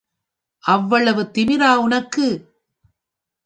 அவ்வளவு 0.63 1.23
திமிரா 1.35 1.71
உனக்கு? 1.77 2.27